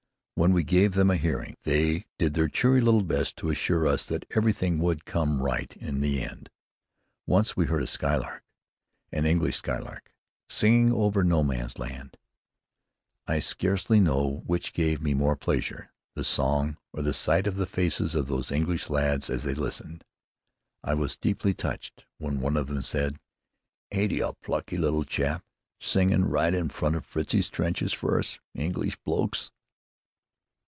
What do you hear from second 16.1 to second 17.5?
the song, or the sight